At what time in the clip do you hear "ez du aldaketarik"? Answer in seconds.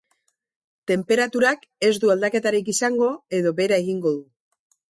1.89-2.73